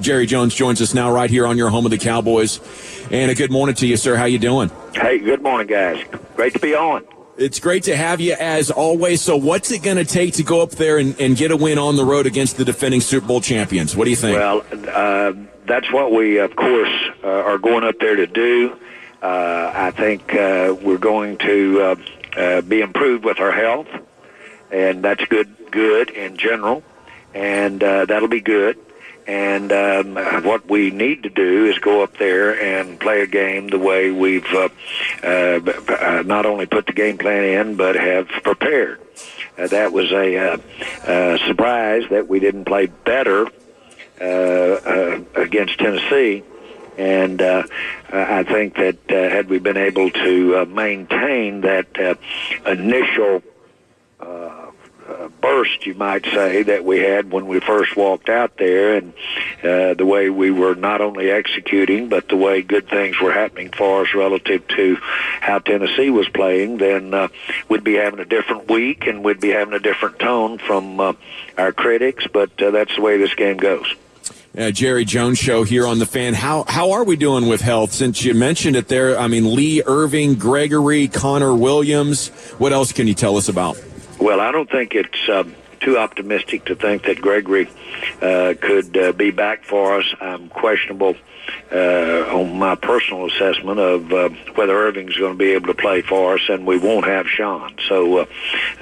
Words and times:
Jerry 0.00 0.26
Jones 0.26 0.54
joins 0.54 0.80
us 0.80 0.94
now 0.94 1.12
right 1.12 1.30
here 1.30 1.46
on 1.46 1.56
your 1.56 1.70
home 1.70 1.84
of 1.84 1.90
the 1.90 1.98
Cowboys. 1.98 2.60
And 3.10 3.30
a 3.30 3.34
good 3.34 3.50
morning 3.50 3.74
to 3.76 3.86
you, 3.86 3.96
sir. 3.96 4.16
How 4.16 4.24
you 4.24 4.38
doing? 4.38 4.70
Hey, 4.94 5.18
good 5.18 5.42
morning, 5.42 5.66
guys. 5.66 6.04
Great 6.36 6.52
to 6.54 6.58
be 6.58 6.74
on. 6.74 7.04
It's 7.38 7.60
great 7.60 7.84
to 7.84 7.96
have 7.96 8.20
you 8.20 8.34
as 8.38 8.70
always. 8.70 9.22
So, 9.22 9.36
what's 9.36 9.70
it 9.70 9.82
going 9.82 9.96
to 9.96 10.04
take 10.04 10.34
to 10.34 10.42
go 10.42 10.60
up 10.60 10.70
there 10.70 10.98
and, 10.98 11.18
and, 11.20 11.36
get 11.36 11.52
a 11.52 11.56
win 11.56 11.78
on 11.78 11.94
the 11.94 12.04
road 12.04 12.26
against 12.26 12.56
the 12.56 12.64
defending 12.64 13.00
Super 13.00 13.28
Bowl 13.28 13.40
champions? 13.40 13.94
What 13.94 14.04
do 14.04 14.10
you 14.10 14.16
think? 14.16 14.36
Well, 14.36 14.64
uh, 14.88 15.34
that's 15.64 15.90
what 15.92 16.10
we, 16.10 16.38
of 16.38 16.56
course, 16.56 16.92
uh, 17.22 17.28
are 17.28 17.58
going 17.58 17.84
up 17.84 18.00
there 18.00 18.16
to 18.16 18.26
do. 18.26 18.76
Uh, 19.22 19.70
I 19.72 19.92
think 19.92 20.34
uh, 20.34 20.76
we're 20.82 20.98
going 20.98 21.38
to 21.38 21.80
uh, 21.80 21.96
uh, 22.36 22.60
be 22.62 22.80
improved 22.80 23.24
with 23.24 23.38
our 23.38 23.52
health, 23.52 23.88
and 24.72 25.04
that's 25.04 25.24
good. 25.26 25.54
Good 25.70 26.10
in 26.10 26.38
general, 26.38 26.82
and 27.34 27.80
that'll 27.80 28.26
be 28.26 28.40
good. 28.40 28.78
And 29.28 29.70
um, 29.72 30.14
what 30.42 30.70
we 30.70 30.90
need 30.90 31.24
to 31.24 31.28
do 31.28 31.66
is 31.66 31.78
go 31.80 32.02
up 32.02 32.16
there 32.16 32.58
and 32.58 32.98
play 32.98 33.20
a 33.20 33.26
game 33.26 33.68
the 33.68 33.78
way 33.78 34.10
we've 34.10 34.46
uh, 34.54 34.70
uh, 35.22 36.22
not 36.24 36.46
only 36.46 36.64
put 36.64 36.86
the 36.86 36.94
game 36.94 37.18
plan 37.18 37.44
in, 37.44 37.76
but 37.76 37.94
have 37.94 38.26
prepared. 38.42 39.02
Uh, 39.58 39.66
that 39.66 39.92
was 39.92 40.10
a 40.12 40.36
uh, 40.36 40.56
uh, 41.06 41.38
surprise 41.46 42.04
that 42.08 42.26
we 42.26 42.40
didn't 42.40 42.64
play 42.64 42.86
better 42.86 43.46
uh, 44.18 44.24
uh, 44.24 45.20
against 45.34 45.78
Tennessee. 45.78 46.42
And 46.96 47.42
uh, 47.42 47.64
I 48.10 48.44
think 48.44 48.76
that 48.76 48.96
uh, 49.10 49.14
had 49.14 49.50
we 49.50 49.58
been 49.58 49.76
able 49.76 50.10
to 50.10 50.56
uh, 50.56 50.64
maintain 50.64 51.60
that 51.60 51.86
uh, 52.00 52.14
initial 52.64 53.42
uh, 55.58 55.86
you 55.86 55.94
might 55.94 56.24
say, 56.24 56.62
that 56.62 56.84
we 56.84 56.98
had 56.98 57.30
when 57.30 57.46
we 57.46 57.60
first 57.60 57.96
walked 57.96 58.28
out 58.28 58.56
there, 58.56 58.96
and 58.96 59.12
uh, 59.62 59.94
the 59.94 60.06
way 60.06 60.30
we 60.30 60.50
were 60.50 60.74
not 60.74 61.00
only 61.00 61.30
executing, 61.30 62.08
but 62.08 62.28
the 62.28 62.36
way 62.36 62.62
good 62.62 62.88
things 62.88 63.20
were 63.20 63.32
happening 63.32 63.70
for 63.70 64.02
us 64.02 64.14
relative 64.14 64.66
to 64.68 64.96
how 65.40 65.58
Tennessee 65.58 66.10
was 66.10 66.28
playing, 66.28 66.78
then 66.78 67.14
uh, 67.14 67.28
we'd 67.68 67.84
be 67.84 67.94
having 67.94 68.20
a 68.20 68.24
different 68.24 68.68
week 68.68 69.06
and 69.06 69.24
we'd 69.24 69.40
be 69.40 69.50
having 69.50 69.74
a 69.74 69.80
different 69.80 70.18
tone 70.18 70.58
from 70.58 71.00
uh, 71.00 71.12
our 71.56 71.72
critics. 71.72 72.26
But 72.26 72.60
uh, 72.62 72.70
that's 72.70 72.94
the 72.96 73.02
way 73.02 73.18
this 73.18 73.34
game 73.34 73.56
goes. 73.56 73.94
Uh, 74.56 74.70
Jerry 74.70 75.04
Jones 75.04 75.38
show 75.38 75.62
here 75.62 75.86
on 75.86 75.98
the 75.98 76.06
fan. 76.06 76.34
How 76.34 76.64
how 76.66 76.92
are 76.92 77.04
we 77.04 77.16
doing 77.16 77.46
with 77.46 77.60
health? 77.60 77.92
Since 77.92 78.24
you 78.24 78.34
mentioned 78.34 78.76
it 78.76 78.88
there, 78.88 79.16
I 79.16 79.28
mean 79.28 79.54
Lee 79.54 79.82
Irving, 79.86 80.34
Gregory, 80.34 81.06
Connor 81.06 81.54
Williams. 81.54 82.28
What 82.58 82.72
else 82.72 82.90
can 82.90 83.06
you 83.06 83.14
tell 83.14 83.36
us 83.36 83.48
about? 83.48 83.80
Well, 84.20 84.40
I 84.40 84.50
don't 84.50 84.68
think 84.68 84.94
it's 84.94 85.28
uh, 85.28 85.44
too 85.80 85.96
optimistic 85.96 86.64
to 86.66 86.74
think 86.74 87.04
that 87.04 87.20
Gregory 87.20 87.68
uh, 88.20 88.54
could 88.60 88.96
uh, 88.96 89.12
be 89.12 89.30
back 89.30 89.64
for 89.64 90.00
us. 90.00 90.12
I'm 90.20 90.48
questionable 90.48 91.14
uh, 91.72 92.24
on 92.34 92.58
my 92.58 92.74
personal 92.74 93.26
assessment 93.26 93.78
of 93.78 94.12
uh, 94.12 94.28
whether 94.54 94.76
Irving's 94.76 95.16
going 95.16 95.34
to 95.34 95.38
be 95.38 95.52
able 95.52 95.68
to 95.68 95.74
play 95.74 96.02
for 96.02 96.34
us, 96.34 96.42
and 96.48 96.66
we 96.66 96.78
won't 96.78 97.06
have 97.06 97.28
Sean. 97.28 97.76
So 97.86 98.26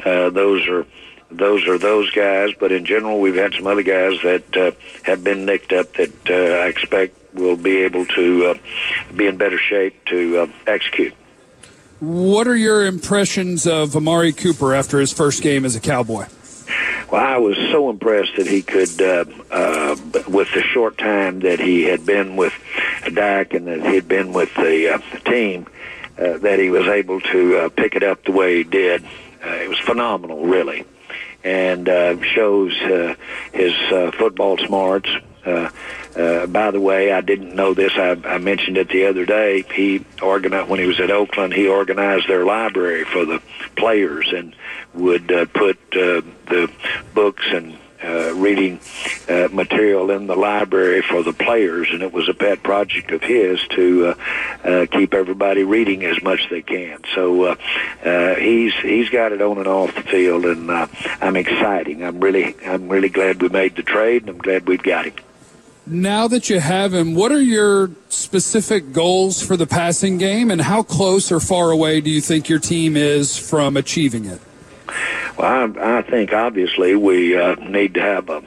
uh, 0.05 0.31
those 0.31 0.67
are 0.69 0.87
those 1.31 1.67
are 1.69 1.77
those 1.77 2.11
guys. 2.13 2.51
But 2.59 2.73
in 2.73 2.87
general, 2.87 3.21
we've 3.21 3.37
had 3.37 3.53
some 3.53 3.67
other 3.67 3.83
guys 3.83 4.19
that 4.23 4.75
have 5.05 5.23
been 5.23 5.45
nicked 5.45 5.73
up 5.73 5.93
that 5.95 6.31
I 6.31 6.69
expect 6.69 7.35
will 7.35 7.57
be 7.57 7.83
able 7.83 8.07
to 8.07 8.59
be 9.15 9.27
in 9.27 9.37
better 9.37 9.59
shape 9.59 10.03
to 10.07 10.51
execute. 10.67 11.15
What 12.01 12.47
are 12.47 12.57
your 12.57 12.85
impressions 12.85 13.67
of 13.67 13.97
Amari 13.97 14.33
Cooper 14.33 14.75
after 14.75 15.01
his 15.01 15.15
first 15.15 15.43
game 15.43 15.65
as 15.65 15.77
a 15.77 15.81
Cowboy? 15.81 16.27
Well, 17.11 17.25
I 17.25 17.39
was 17.39 17.57
so 17.71 17.89
impressed 17.89 18.37
that 18.37 18.47
he 18.47 18.61
could, 18.61 19.01
uh, 19.01 19.25
uh, 19.51 19.97
with 20.29 20.53
the 20.53 20.61
short 20.61 20.99
time 20.99 21.41
that 21.41 21.59
he 21.59 21.85
had 21.85 22.05
been 22.05 22.37
with 22.37 22.53
Dak 23.15 23.55
and 23.55 23.67
that 23.67 23.81
he 23.81 23.95
had 23.95 24.09
been 24.09 24.35
with 24.35 24.53
the, 24.57 24.95
uh, 24.95 24.99
the 25.13 25.21
team, 25.21 25.67
uh, 26.19 26.37
that 26.39 26.59
he 26.59 26.69
was 26.69 26.87
able 26.87 27.21
to 27.21 27.57
uh, 27.57 27.69
pick 27.71 27.95
it 27.95 28.03
up 28.03 28.25
the 28.25 28.33
way 28.33 28.57
he 28.57 28.65
did. 28.65 29.03
Uh, 29.43 29.49
it 29.49 29.69
was 29.69 29.79
phenomenal, 29.79 30.45
really, 30.45 30.85
and 31.45 31.89
uh, 31.89 32.21
shows 32.23 32.75
uh, 32.83 33.15
his 33.53 33.73
uh, 33.91 34.11
football 34.19 34.59
smarts. 34.59 35.09
Uh, 35.47 35.71
uh, 36.17 36.47
by 36.47 36.71
the 36.71 36.81
way, 36.81 37.13
I 37.13 37.21
didn't 37.21 37.55
know 37.55 37.75
this. 37.75 37.93
I, 37.97 38.17
I 38.25 38.39
mentioned 38.39 38.79
it 38.79 38.89
the 38.89 39.07
other 39.07 39.27
day. 39.27 39.63
He 39.75 40.05
organized 40.23 40.69
when 40.69 40.81
he 40.81 40.87
was 40.87 41.01
at 41.01 41.11
Oakland. 41.11 41.53
He 41.53 41.69
organized 41.69 42.29
their 42.29 42.45
library 42.45 43.05
for 43.05 43.25
the 43.25 43.43
players 43.77 44.33
and 44.33 44.55
would 44.95 45.31
uh, 45.31 45.47
put 45.47 45.77
uh, 45.93 46.23
the 46.49 46.71
books 47.15 47.45
and 47.51 47.79
uh, 48.03 48.35
reading 48.35 48.79
uh, 49.29 49.49
material 49.53 50.11
in 50.11 50.27
the 50.27 50.37
library 50.37 51.03
for 51.03 51.23
the 51.23 51.33
players, 51.33 51.89
and 51.91 52.03
it 52.03 52.13
was 52.13 52.29
a 52.29 52.35
pet 52.35 52.63
project 52.63 53.11
of 53.11 53.23
his 53.23 53.61
to 53.69 54.09
uh, 54.09 54.15
uh, 54.65 54.87
keep 54.87 55.15
everybody 55.15 55.65
reading 55.65 56.05
as 56.05 56.23
much 56.23 56.49
they 56.51 56.63
can. 56.63 57.01
So 57.15 57.45
uh, 57.45 57.57
uh, 58.05 58.35
he's 58.35 58.75
he's 58.75 59.09
got 59.11 59.33
it 59.33 59.43
on 59.43 59.59
and 59.59 59.67
off 59.67 59.95
the 59.95 60.03
field, 60.03 60.45
and 60.45 60.71
uh, 60.71 60.87
I'm 61.21 61.37
exciting. 61.37 62.05
I'm 62.05 62.21
really 62.21 62.55
I'm 62.65 62.89
really 62.89 63.09
glad 63.09 63.43
we 63.43 63.49
made 63.49 63.77
the 63.77 63.83
trade, 63.83 64.23
and 64.23 64.31
I'm 64.31 64.39
glad 64.39 64.69
we've 64.69 64.83
got 64.83 65.07
him. 65.07 65.15
Now 65.87 66.27
that 66.29 66.51
you 66.51 66.59
have 66.59 66.93
him, 66.93 67.15
what 67.15 67.31
are 67.31 67.41
your 67.41 67.91
specific 68.09 68.93
goals 68.93 69.41
for 69.41 69.57
the 69.57 69.69
passing 69.69 70.19
game, 70.19 70.51
and 70.51 70.61
how 70.61 70.83
close 70.83 71.31
or 71.31 71.39
far 71.39 71.71
away 71.71 72.01
do 72.01 72.11
you 72.11 72.21
think 72.21 72.49
your 72.49 72.59
team 72.59 72.97
is 72.97 73.39
from 73.39 73.77
achieving 73.77 74.25
it? 74.25 74.41
Well, 75.39 75.73
I, 75.79 75.99
I 75.99 76.03
think 76.03 76.33
obviously 76.33 76.97
we 76.97 77.39
uh, 77.39 77.55
need 77.57 77.95
to 77.95 78.01
have 78.01 78.29
a, 78.29 78.43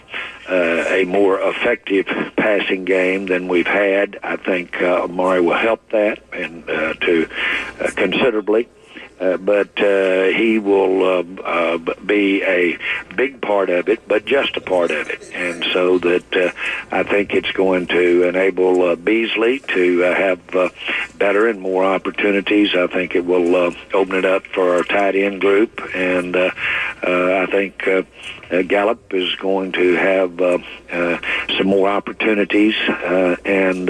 uh, 0.49 0.85
a 0.89 1.05
more 1.05 1.39
effective 1.39 2.07
passing 2.35 2.83
game 2.83 3.27
than 3.27 3.47
we've 3.47 3.67
had. 3.67 4.19
I 4.21 4.35
think 4.35 4.81
uh, 4.81 5.03
Amari 5.03 5.39
will 5.39 5.57
help 5.57 5.87
that 5.91 6.21
and 6.33 6.69
uh, 6.69 6.93
to 6.95 7.29
uh, 7.79 7.91
considerably. 7.95 8.67
Uh, 9.19 9.35
but 9.35 9.69
uh, 9.81 10.27
he 10.27 10.59
will 10.59 11.03
uh, 11.03 11.41
uh, 11.43 11.77
be 12.05 12.41
a 12.43 12.77
big 13.15 13.41
part 13.41 13.69
of 13.69 13.89
it, 13.89 14.07
but 14.07 14.25
just 14.25 14.55
a 14.55 14.61
part 14.61 14.91
of 14.91 15.09
it. 15.09 15.31
And 15.33 15.63
so 15.73 15.99
that 15.99 16.35
uh, 16.35 16.51
I 16.89 17.03
think 17.03 17.33
it's 17.33 17.51
going 17.51 17.87
to 17.87 18.23
enable 18.23 18.81
uh, 18.81 18.95
Beasley 18.95 19.59
to 19.59 19.99
have 19.99 20.39
better 21.17 21.47
and 21.47 21.59
more 21.59 21.83
opportunities. 21.83 22.73
I 22.73 22.87
think 22.87 23.13
it 23.15 23.25
will 23.25 23.73
open 23.93 24.15
it 24.15 24.25
up 24.25 24.45
for 24.47 24.75
our 24.75 24.83
tight 24.83 25.15
end 25.15 25.41
group, 25.41 25.81
and 25.93 26.35
I 26.35 27.45
think. 27.47 27.87
Gallup 28.67 29.13
is 29.13 29.35
going 29.35 29.73
to 29.73 29.93
have 29.93 30.39
some 31.55 31.67
more 31.67 31.87
opportunities, 31.87 32.73
and 33.45 33.87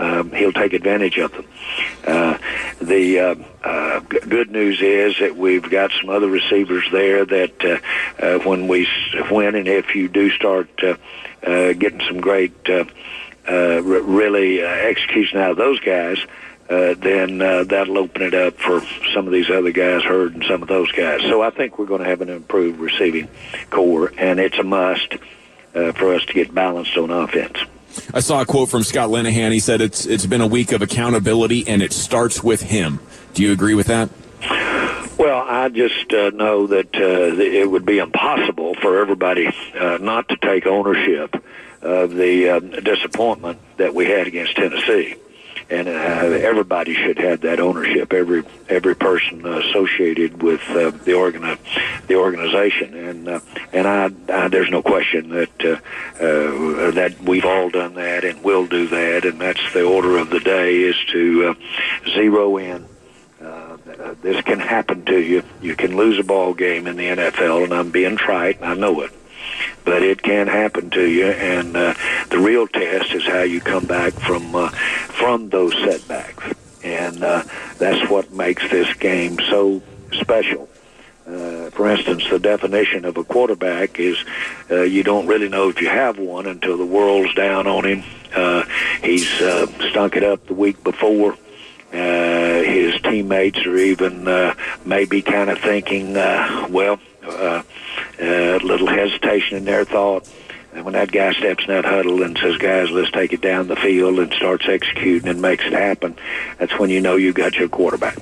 um, 0.00 0.32
he'll 0.32 0.52
take 0.52 0.72
advantage 0.72 1.18
of 1.18 1.30
them. 1.32 1.44
Uh, 2.06 2.38
the 2.80 3.20
uh, 3.20 3.34
uh, 3.62 4.00
g- 4.00 4.18
good 4.26 4.50
news 4.50 4.80
is 4.80 5.18
that 5.20 5.36
we've 5.36 5.68
got 5.68 5.90
some 6.00 6.08
other 6.08 6.28
receivers 6.28 6.84
there 6.90 7.26
that 7.26 7.64
uh, 7.64 8.24
uh, 8.24 8.38
when 8.38 8.66
we 8.66 8.88
when 9.28 9.54
and 9.54 9.68
if 9.68 9.94
you 9.94 10.08
do 10.08 10.30
start 10.30 10.70
uh, 10.82 10.96
uh, 11.46 11.74
getting 11.74 12.00
some 12.08 12.20
great 12.20 12.54
r- 13.46 13.82
really 13.82 14.62
execution 14.62 15.38
out 15.38 15.50
of 15.50 15.56
those 15.58 15.78
guys. 15.80 16.18
Then 16.68 17.38
that'll 17.38 17.98
open 17.98 18.22
it 18.22 18.32
up 18.32 18.54
for 18.54 18.80
some 19.12 19.26
of 19.26 19.32
these 19.32 19.50
other 19.50 19.72
guys, 19.72 20.02
Hurns 20.02 20.34
and 20.34 20.44
some 20.44 20.62
of 20.62 20.68
those 20.68 20.90
guys. 20.92 21.20
So 21.22 21.42
I 21.42 21.50
think 21.50 21.78
we're 21.78 21.86
going 21.86 22.02
to 22.02 22.08
have 22.08 22.20
an 22.20 22.28
improved 22.28 22.78
receiving 22.78 23.28
corps, 23.70 24.12
and 24.16 24.38
it's 24.38 24.56
a 24.56 24.62
must 24.62 25.16
for 25.72 26.14
us 26.14 26.24
to 26.26 26.32
get 26.32 26.54
balanced 26.54 26.96
on 26.96 27.10
offense. 27.10 27.58
I 28.14 28.20
saw 28.20 28.40
a 28.40 28.46
quote 28.46 28.68
from 28.68 28.82
Scott 28.82 29.10
Linehan. 29.10 29.52
He 29.52 29.60
said 29.60 29.80
it's 29.80 30.06
it's 30.06 30.26
been 30.26 30.40
a 30.40 30.46
week 30.46 30.72
of 30.72 30.82
accountability, 30.82 31.66
and 31.66 31.82
it 31.82 31.92
starts 31.92 32.42
with 32.42 32.62
him. 32.62 33.00
Do 33.34 33.42
you 33.42 33.52
agree 33.52 33.74
with 33.74 33.86
that? 33.86 34.10
Well, 35.18 35.44
I 35.46 35.68
just 35.68 36.12
uh, 36.14 36.30
know 36.30 36.66
that 36.68 36.94
uh, 36.94 37.36
it 37.38 37.70
would 37.70 37.84
be 37.84 37.98
impossible 37.98 38.74
for 38.76 39.00
everybody 39.00 39.54
uh, 39.78 39.98
not 40.00 40.28
to 40.30 40.36
take 40.36 40.66
ownership 40.66 41.44
of 41.82 42.14
the 42.14 42.48
uh, 42.48 42.60
disappointment 42.60 43.58
that 43.76 43.94
we 43.94 44.06
had 44.06 44.26
against 44.26 44.56
Tennessee. 44.56 45.16
And 45.70 45.88
uh, 45.88 45.92
everybody 45.92 46.94
should 46.94 47.18
have 47.18 47.42
that 47.42 47.60
ownership. 47.60 48.12
Every 48.12 48.42
every 48.68 48.96
person 48.96 49.46
associated 49.46 50.42
with 50.42 50.60
uh, 50.70 50.90
the 50.90 51.14
organ 51.14 51.56
the 52.08 52.16
organization, 52.16 52.94
and 52.94 53.28
uh, 53.28 53.40
and 53.72 53.86
I, 53.86 54.10
I 54.28 54.48
there's 54.48 54.70
no 54.70 54.82
question 54.82 55.28
that 55.28 55.64
uh, 55.64 55.76
uh, 56.22 56.90
that 56.90 57.20
we've 57.22 57.44
all 57.44 57.70
done 57.70 57.94
that 57.94 58.24
and 58.24 58.42
will 58.42 58.66
do 58.66 58.88
that, 58.88 59.24
and 59.24 59.40
that's 59.40 59.72
the 59.72 59.84
order 59.84 60.18
of 60.18 60.30
the 60.30 60.40
day 60.40 60.82
is 60.82 60.96
to 61.12 61.54
uh, 61.54 62.10
zero 62.10 62.56
in 62.56 62.86
this 64.22 64.42
can 64.42 64.58
happen 64.58 65.04
to 65.06 65.18
you. 65.18 65.42
You 65.62 65.76
can 65.76 65.96
lose 65.96 66.18
a 66.18 66.24
ball 66.24 66.54
game 66.54 66.86
in 66.86 66.96
the 66.96 67.04
NFL, 67.08 67.64
and 67.64 67.72
I'm 67.72 67.90
being 67.90 68.16
trite, 68.16 68.62
I 68.62 68.74
know 68.74 69.00
it. 69.00 69.12
But 69.84 70.02
it 70.02 70.22
can 70.22 70.46
happen 70.46 70.90
to 70.90 71.08
you, 71.08 71.26
and 71.26 71.76
uh, 71.76 71.94
the 72.28 72.38
real 72.38 72.66
test 72.66 73.12
is 73.12 73.26
how 73.26 73.42
you 73.42 73.60
come 73.60 73.86
back 73.86 74.12
from 74.12 74.54
uh, 74.54 74.70
from 75.20 75.50
those 75.50 75.74
setbacks, 75.84 76.44
and 76.82 77.22
uh, 77.22 77.44
that's 77.78 78.10
what 78.10 78.32
makes 78.32 78.68
this 78.70 78.92
game 78.94 79.38
so 79.48 79.82
special. 80.12 80.68
Uh, 81.26 81.70
for 81.70 81.88
instance, 81.88 82.28
the 82.28 82.38
definition 82.38 83.04
of 83.04 83.16
a 83.16 83.22
quarterback 83.22 84.00
is 84.00 84.16
uh, 84.70 84.80
you 84.82 85.04
don't 85.04 85.26
really 85.26 85.48
know 85.48 85.68
if 85.68 85.80
you 85.80 85.88
have 85.88 86.18
one 86.18 86.46
until 86.46 86.76
the 86.76 86.86
world's 86.86 87.32
down 87.34 87.66
on 87.66 87.84
him. 87.84 88.02
Uh, 88.34 88.64
he's 89.02 89.30
uh, 89.40 89.66
stunk 89.90 90.16
it 90.16 90.24
up 90.24 90.44
the 90.46 90.54
week 90.54 90.82
before. 90.82 91.36
Uh, 91.92 92.62
his 92.62 93.00
teammates 93.02 93.64
are 93.66 93.76
even 93.76 94.26
uh, 94.26 94.54
maybe 94.84 95.22
kind 95.22 95.50
of 95.50 95.58
thinking, 95.58 96.16
uh, 96.16 96.66
well, 96.70 96.98
uh, 97.24 97.62
a 98.18 98.58
little 98.58 98.86
hesitation 98.86 99.58
in 99.58 99.64
their 99.64 99.84
thought. 99.84 100.28
And 100.72 100.84
when 100.84 100.94
that 100.94 101.10
guy 101.10 101.32
steps 101.32 101.64
in 101.64 101.74
that 101.74 101.84
huddle 101.84 102.22
and 102.22 102.38
says, 102.38 102.56
guys, 102.56 102.90
let's 102.90 103.10
take 103.10 103.32
it 103.32 103.40
down 103.40 103.66
the 103.66 103.76
field 103.76 104.18
and 104.18 104.32
starts 104.32 104.68
executing 104.68 105.28
and 105.28 105.42
makes 105.42 105.64
it 105.64 105.72
happen, 105.72 106.16
that's 106.58 106.78
when 106.78 106.90
you 106.90 107.00
know 107.00 107.16
you've 107.16 107.34
got 107.34 107.54
your 107.54 107.68
quarterback. 107.68 108.18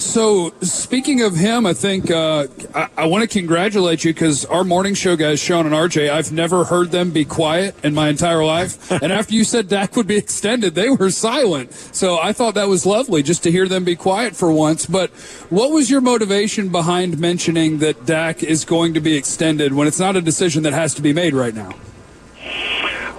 So, 0.00 0.54
speaking 0.62 1.20
of 1.20 1.36
him, 1.36 1.66
I 1.66 1.74
think 1.74 2.10
uh, 2.10 2.46
I, 2.74 2.88
I 2.96 3.06
want 3.06 3.22
to 3.22 3.28
congratulate 3.28 4.02
you 4.02 4.14
because 4.14 4.46
our 4.46 4.64
morning 4.64 4.94
show 4.94 5.14
guys, 5.14 5.40
Sean 5.40 5.66
and 5.66 5.74
RJ, 5.74 6.10
I've 6.10 6.32
never 6.32 6.64
heard 6.64 6.90
them 6.90 7.10
be 7.10 7.26
quiet 7.26 7.76
in 7.84 7.92
my 7.92 8.08
entire 8.08 8.42
life. 8.42 8.90
and 9.02 9.12
after 9.12 9.34
you 9.34 9.44
said 9.44 9.68
Dak 9.68 9.94
would 9.96 10.06
be 10.06 10.16
extended, 10.16 10.74
they 10.74 10.88
were 10.88 11.10
silent. 11.10 11.74
So 11.74 12.18
I 12.18 12.32
thought 12.32 12.54
that 12.54 12.66
was 12.66 12.86
lovely 12.86 13.22
just 13.22 13.42
to 13.42 13.52
hear 13.52 13.68
them 13.68 13.84
be 13.84 13.94
quiet 13.94 14.34
for 14.34 14.50
once. 14.50 14.86
But 14.86 15.10
what 15.50 15.70
was 15.70 15.90
your 15.90 16.00
motivation 16.00 16.70
behind 16.70 17.18
mentioning 17.18 17.78
that 17.78 18.06
Dak 18.06 18.42
is 18.42 18.64
going 18.64 18.94
to 18.94 19.00
be 19.00 19.18
extended 19.18 19.74
when 19.74 19.86
it's 19.86 20.00
not 20.00 20.16
a 20.16 20.22
decision 20.22 20.62
that 20.62 20.72
has 20.72 20.94
to 20.94 21.02
be 21.02 21.12
made 21.12 21.34
right 21.34 21.54
now? 21.54 21.74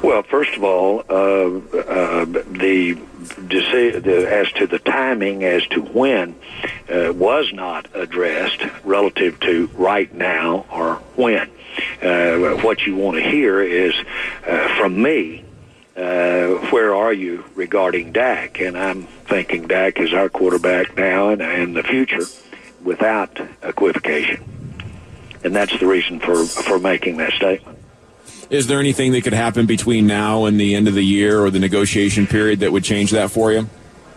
Well, 0.04 0.24
first 0.24 0.56
of 0.56 0.64
all, 0.64 1.04
uh, 1.08 1.14
uh, 1.14 2.26
the, 2.26 2.98
the 3.38 4.28
as 4.30 4.52
to 4.54 4.66
the 4.66 4.80
timing 4.80 5.44
as 5.44 5.66
to 5.68 5.82
when 5.82 6.36
uh, 6.90 7.14
was 7.14 7.54
not 7.54 7.88
addressed 7.94 8.64
relative 8.84 9.40
to 9.42 9.68
right 9.76 10.12
now 10.12 10.66
or 10.72 10.96
when. 11.16 11.52
Uh, 12.02 12.56
what 12.62 12.82
you 12.86 12.96
want 12.96 13.18
to 13.18 13.24
hear 13.24 13.62
is 13.62 13.94
uh, 14.48 14.76
from 14.78 15.00
me. 15.00 15.46
Uh, 15.96 16.56
where 16.72 16.96
are 16.96 17.14
you 17.14 17.44
regarding 17.54 18.12
Dak? 18.12 18.60
And 18.60 18.76
I'm 18.78 19.04
thinking 19.04 19.68
Dak 19.68 20.00
is 20.00 20.14
our 20.14 20.30
quarterback 20.30 20.98
now 20.98 21.30
and 21.30 21.42
in 21.42 21.74
the 21.74 21.84
future, 21.84 22.26
without 22.84 23.40
equivocation. 23.62 24.44
And 25.44 25.56
that's 25.56 25.78
the 25.80 25.86
reason 25.86 26.20
for 26.20 26.44
for 26.46 26.80
making 26.80 27.18
that 27.18 27.34
statement. 27.34 27.78
Is 28.52 28.68
there 28.68 28.82
anything 28.82 29.14
that 29.14 29.24
could 29.24 29.32
happen 29.32 29.66
between 29.66 30.08
now 30.08 30.44
and 30.44 30.60
the 30.60 30.76
end 30.76 30.90
of 30.90 30.94
the 30.94 31.06
year 31.06 31.40
or 31.40 31.50
the 31.50 31.60
negotiation 31.60 32.28
period 32.28 32.60
that 32.60 32.72
would 32.74 32.84
change 32.84 33.12
that 33.12 33.32
for 33.32 33.54
you? 33.54 33.70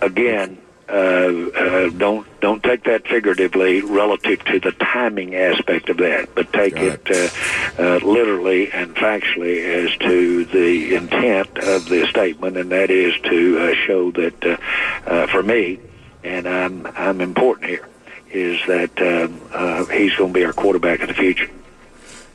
Again, 0.02 0.58
uh, 0.88 0.92
uh, 0.92 1.90
don't 1.90 2.26
don't 2.40 2.60
take 2.60 2.82
that 2.84 3.06
figuratively 3.06 3.82
relative 3.82 4.44
to 4.46 4.58
the 4.58 4.72
timing 4.72 5.36
aspect 5.36 5.88
of 5.88 5.98
that, 5.98 6.34
but 6.34 6.52
take 6.52 6.74
it, 6.76 7.00
it 7.06 7.32
uh, 7.78 7.82
uh, 7.82 7.98
literally 8.04 8.72
and 8.72 8.96
factually 8.96 9.64
as 9.64 9.96
to 9.98 10.44
the 10.46 10.96
intent 10.96 11.56
of 11.58 11.88
the 11.88 12.04
statement, 12.08 12.56
and 12.56 12.72
that 12.72 12.90
is 12.90 13.14
to 13.22 13.58
uh, 13.60 13.74
show 13.86 14.10
that 14.10 14.58
uh, 15.06 15.26
for 15.28 15.44
me, 15.44 15.78
and 16.24 16.48
I'm 16.48 16.88
I'm 16.96 17.20
important 17.20 17.70
here, 17.70 17.88
is 18.32 18.60
that 18.66 19.00
um, 19.00 19.88
he's 19.90 20.16
going 20.16 20.32
to 20.32 20.38
be 20.40 20.44
our 20.44 20.52
quarterback 20.52 21.02
of 21.02 21.08
the 21.08 21.14
future. 21.14 21.48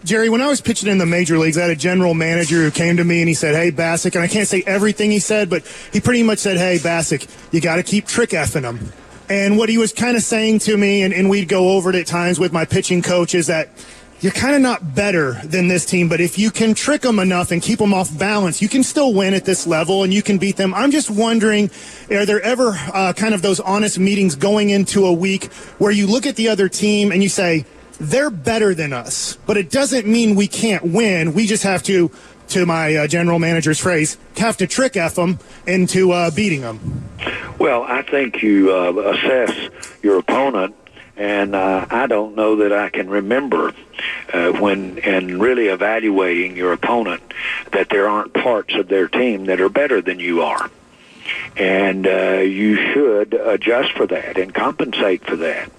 Jerry, 0.06 0.30
when 0.30 0.42
I 0.42 0.48
was 0.48 0.62
pitching 0.62 0.90
in 0.90 0.98
the 0.98 1.06
major 1.06 1.38
leagues, 1.38 1.58
I 1.58 1.64
had 1.64 1.72
a 1.72 1.76
general 1.76 2.14
manager 2.14 2.64
who 2.64 2.72
came 2.72 2.98
to 2.98 3.04
me 3.04 3.20
and 3.20 3.28
he 3.28 3.34
said, 3.34 3.54
Hey, 3.54 3.70
Bacsik, 3.70 4.16
and 4.16 4.24
I 4.24 4.28
can't 4.28 4.48
say 4.48 4.64
everything 4.66 5.12
he 5.12 5.20
said, 5.20 5.50
but 5.50 5.66
he 5.92 6.00
pretty 6.00 6.24
much 6.24 6.40
said, 6.40 6.58
Hey, 6.58 6.78
Bacsik, 6.78 7.28
you 7.52 7.60
got 7.60 7.76
to 7.76 7.84
keep 7.84 8.08
trick 8.08 8.30
effing 8.30 8.62
them. 8.62 8.94
And 9.30 9.58
what 9.58 9.70
he 9.70 9.78
was 9.78 9.92
kind 9.92 10.16
of 10.16 10.24
saying 10.24 10.60
to 10.60 10.78
me, 10.78 11.04
and, 11.04 11.14
and 11.14 11.30
we'd 11.30 11.50
go 11.50 11.72
over 11.72 11.90
it 11.90 11.96
at 11.96 12.08
times 12.08 12.40
with 12.40 12.54
my 12.54 12.66
pitching 12.66 13.02
coach, 13.02 13.36
is 13.36 13.48
that 13.48 13.70
you're 14.22 14.32
kind 14.32 14.56
of 14.56 14.62
not 14.62 14.96
better 14.96 15.34
than 15.44 15.68
this 15.68 15.86
team, 15.86 16.10
but 16.10 16.20
if 16.20 16.40
you 16.40 16.50
can 16.50 16.74
trick 16.74 17.02
them 17.02 17.20
enough 17.20 17.52
and 17.52 17.62
keep 17.62 17.80
them 17.80 17.94
off 17.94 18.18
balance, 18.18 18.62
you 18.62 18.68
can 18.68 18.84
still 18.84 19.14
win 19.14 19.34
at 19.34 19.46
this 19.46 19.68
level 19.68 20.04
and 20.04 20.14
you 20.14 20.22
can 20.22 20.38
beat 20.38 20.58
them. 20.58 20.74
I'm 20.74 20.92
just 20.92 21.10
wondering, 21.10 21.70
are 22.10 22.26
there 22.26 22.42
ever 22.42 22.72
uh, 22.94 23.14
kind 23.14 23.34
of 23.34 23.42
those 23.42 23.60
honest 23.60 24.00
meetings 24.00 24.36
going 24.36 24.72
into 24.72 25.06
a 25.06 25.14
week 25.14 25.46
where 25.78 25.92
you 25.92 26.08
look 26.08 26.26
at 26.26 26.36
the 26.36 26.50
other 26.50 26.68
team 26.68 27.12
and 27.12 27.24
you 27.24 27.30
say, 27.30 27.66
they're 28.00 28.30
better 28.30 28.74
than 28.74 28.94
us, 28.94 29.38
but 29.46 29.58
it 29.58 29.70
doesn't 29.70 30.08
mean 30.08 30.36
we 30.36 30.48
can't 30.48 30.84
win. 30.84 31.34
We 31.34 31.46
just 31.46 31.64
have 31.64 31.84
to, 31.84 32.12
to 32.50 32.66
my 32.66 32.96
uh, 32.96 33.08
general 33.08 33.40
manager's 33.40 33.80
phrase, 33.80 34.18
have 34.38 34.58
to 34.58 34.68
trick 34.68 34.96
F 34.96 35.16
them 35.16 35.40
into 35.68 36.12
uh, 36.12 36.32
beating 36.32 36.62
them. 36.62 37.04
Well, 37.60 37.84
I 37.84 38.02
think 38.04 38.42
you 38.42 38.74
uh, 38.74 38.94
assess 38.94 39.70
your 40.02 40.18
opponent, 40.20 40.76
and 41.18 41.54
uh, 41.54 41.86
I 41.90 42.08
don't 42.08 42.36
know 42.36 42.58
that 42.58 42.72
I 42.72 42.90
can 42.90 43.10
remember 43.10 43.74
uh, 44.34 44.52
when 44.54 45.00
and 45.00 45.42
really 45.42 45.68
evaluating 45.68 46.56
your 46.56 46.72
opponent 46.72 47.22
that 47.74 47.90
there 47.90 48.08
aren't 48.08 48.34
parts 48.34 48.74
of 48.76 48.88
their 48.88 49.10
team 49.10 49.46
that 49.46 49.60
are 49.60 49.70
better 49.70 50.02
than 50.02 50.20
you 50.20 50.42
are. 50.42 50.70
And 51.58 52.08
uh, 52.08 52.40
you 52.40 52.78
should 52.94 53.34
adjust 53.34 53.92
for 53.92 54.08
that 54.08 54.38
and 54.38 54.54
compensate 54.54 55.26
for 55.26 55.36
that 55.36 55.70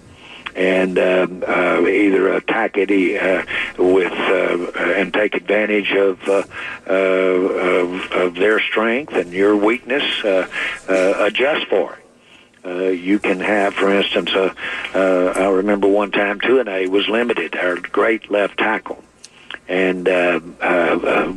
and 0.55 0.99
um, 0.99 1.45
uh, 1.47 1.81
either 1.87 2.35
attack 2.35 2.77
it 2.77 2.91
uh, 2.91 3.45
with 3.79 4.13
uh, 4.13 4.73
and 4.97 5.13
take 5.13 5.35
advantage 5.35 5.93
of, 5.93 6.29
uh, 6.29 6.45
uh, 6.89 6.93
of, 6.93 8.13
of 8.13 8.35
their 8.35 8.61
strength 8.61 9.15
and 9.15 9.33
your 9.33 9.57
weakness. 9.57 10.05
Uh, 10.25 10.47
adjust 10.89 11.67
for 11.67 11.95
it. 11.95 12.01
Uh, 12.65 12.89
you 12.89 13.19
can 13.19 13.41
have, 13.41 13.75
for 13.75 13.91
instance, 13.91 14.31
uh, 14.33 14.53
uh, 14.95 15.33
I 15.35 15.49
remember 15.49 15.89
one 15.89 16.11
time 16.11 16.41
A 16.45 16.87
was 16.89 17.09
limited, 17.09 17.57
our 17.57 17.77
great 17.77 18.31
left 18.31 18.59
tackle, 18.59 19.03
and 19.67 20.07
uh, 20.07 20.41
uh, 20.61 20.65
uh, 20.65 21.33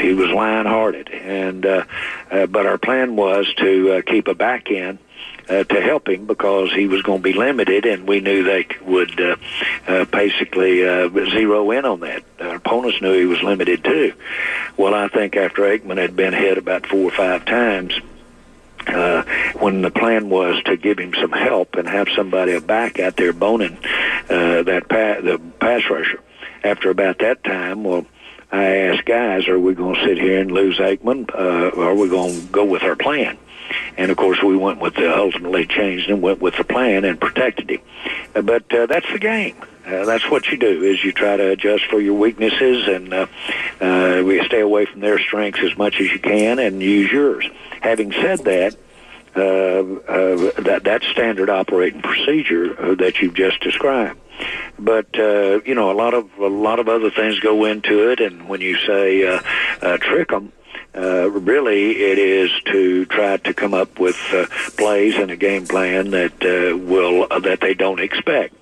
he 0.00 0.12
was 0.12 0.30
lion-hearted, 0.30 1.08
and 1.08 1.64
uh, 1.64 1.84
uh, 2.30 2.46
but 2.46 2.66
our 2.66 2.76
plan 2.76 3.16
was 3.16 3.52
to 3.54 3.92
uh, 3.92 4.02
keep 4.02 4.28
a 4.28 4.34
back 4.34 4.70
end 4.70 4.98
uh, 4.98 5.11
to 5.48 5.80
help 5.80 6.08
him 6.08 6.26
because 6.26 6.72
he 6.72 6.86
was 6.86 7.02
going 7.02 7.18
to 7.18 7.22
be 7.22 7.32
limited, 7.32 7.84
and 7.84 8.06
we 8.06 8.20
knew 8.20 8.44
they 8.44 8.66
would 8.82 9.20
uh, 9.20 9.36
uh, 9.86 10.04
basically 10.06 10.86
uh, 10.86 11.08
zero 11.30 11.70
in 11.72 11.84
on 11.84 12.00
that. 12.00 12.22
Our 12.40 12.56
opponents 12.56 13.00
knew 13.02 13.12
he 13.12 13.26
was 13.26 13.42
limited 13.42 13.84
too. 13.84 14.14
Well, 14.76 14.94
I 14.94 15.08
think 15.08 15.36
after 15.36 15.62
Aikman 15.62 15.98
had 15.98 16.16
been 16.16 16.32
hit 16.32 16.58
about 16.58 16.86
four 16.86 17.04
or 17.04 17.10
five 17.10 17.44
times, 17.44 17.98
uh, 18.86 19.22
when 19.58 19.82
the 19.82 19.90
plan 19.90 20.28
was 20.28 20.62
to 20.64 20.76
give 20.76 20.98
him 20.98 21.14
some 21.14 21.32
help 21.32 21.76
and 21.76 21.88
have 21.88 22.08
somebody 22.14 22.58
back 22.60 22.98
out 22.98 23.16
there 23.16 23.32
boning 23.32 23.78
uh, 24.28 24.62
that 24.62 24.88
pa- 24.88 25.20
the 25.20 25.40
pass 25.60 25.82
rusher. 25.88 26.20
After 26.64 26.90
about 26.90 27.18
that 27.18 27.42
time, 27.42 27.84
well, 27.84 28.06
I 28.52 28.64
asked 28.64 29.06
guys, 29.06 29.48
are 29.48 29.58
we 29.58 29.74
going 29.74 29.94
to 29.94 30.04
sit 30.04 30.18
here 30.18 30.38
and 30.38 30.52
lose 30.52 30.78
Aikman, 30.78 31.34
uh, 31.34 31.80
are 31.80 31.94
we 31.94 32.08
going 32.08 32.38
to 32.38 32.46
go 32.48 32.64
with 32.64 32.82
our 32.82 32.96
plan? 32.96 33.38
And 33.96 34.10
of 34.10 34.18
course, 34.18 34.42
we 34.42 34.56
went 34.56 34.78
with 34.78 34.94
the 34.94 35.16
ultimately 35.16 35.66
changed 35.66 36.10
and 36.10 36.20
went 36.20 36.40
with 36.42 36.56
the 36.56 36.64
plan 36.64 37.04
and 37.04 37.18
protected 37.18 37.70
him. 37.70 37.80
Uh, 38.34 38.42
but 38.42 38.72
uh, 38.74 38.86
that's 38.86 39.10
the 39.10 39.18
game. 39.18 39.56
Uh, 39.86 40.04
that's 40.04 40.30
what 40.30 40.46
you 40.48 40.58
do 40.58 40.84
is 40.84 41.02
you 41.02 41.12
try 41.12 41.36
to 41.36 41.50
adjust 41.50 41.86
for 41.86 41.98
your 41.98 42.14
weaknesses 42.14 42.86
and 42.86 43.12
uh, 43.12 43.26
uh, 43.80 44.22
we 44.24 44.44
stay 44.44 44.60
away 44.60 44.84
from 44.84 45.00
their 45.00 45.18
strengths 45.18 45.60
as 45.60 45.76
much 45.76 46.00
as 46.00 46.10
you 46.10 46.18
can 46.18 46.58
and 46.58 46.82
use 46.82 47.10
yours. 47.10 47.48
Having 47.80 48.12
said 48.12 48.38
that, 48.40 48.76
uh, 49.34 49.40
uh, 49.40 50.60
that 50.60 50.82
that's 50.84 51.06
standard 51.08 51.48
operating 51.48 52.02
procedure 52.02 52.78
uh, 52.78 52.94
that 52.96 53.18
you've 53.20 53.34
just 53.34 53.60
described. 53.60 54.20
But 54.78 55.18
uh, 55.18 55.60
you 55.64 55.74
know, 55.74 55.90
a 55.90 55.94
lot 55.94 56.14
of 56.14 56.30
a 56.38 56.48
lot 56.48 56.78
of 56.78 56.88
other 56.88 57.10
things 57.10 57.38
go 57.40 57.64
into 57.64 58.10
it, 58.10 58.20
and 58.20 58.48
when 58.48 58.60
you 58.60 58.76
say 58.76 59.26
uh, 59.26 59.40
uh, 59.80 59.98
trick 59.98 60.28
them, 60.28 60.52
uh, 60.94 61.30
really, 61.30 61.92
it 62.02 62.18
is 62.18 62.50
to 62.66 63.06
try 63.06 63.36
to 63.38 63.54
come 63.54 63.72
up 63.74 63.98
with 63.98 64.18
uh, 64.32 64.46
plays 64.76 65.14
and 65.16 65.30
a 65.30 65.36
game 65.36 65.66
plan 65.66 66.10
that 66.10 66.32
uh, 66.44 66.76
will 66.76 67.26
uh, 67.30 67.38
that 67.40 67.60
they 67.60 67.74
don't 67.74 68.00
expect. 68.00 68.54